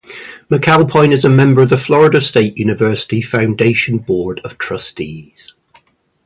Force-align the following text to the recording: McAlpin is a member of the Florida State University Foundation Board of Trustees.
McAlpin 0.49 1.11
is 1.11 1.25
a 1.25 1.29
member 1.29 1.61
of 1.61 1.69
the 1.69 1.77
Florida 1.77 2.21
State 2.21 2.57
University 2.57 3.21
Foundation 3.21 3.99
Board 3.99 4.39
of 4.43 4.57
Trustees. 4.57 5.53